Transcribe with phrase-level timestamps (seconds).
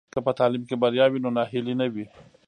[0.13, 2.05] که په تعلیم کې بریا وي نو ناهیلي نه وي.